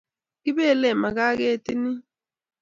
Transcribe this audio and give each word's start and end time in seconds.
Kibelee 0.41 0.99
makaa 1.01 1.33
ketinni 1.39 1.91